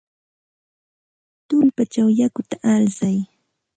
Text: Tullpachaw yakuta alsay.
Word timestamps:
Tullpachaw 1.47 2.07
yakuta 2.19 2.55
alsay. 2.73 3.17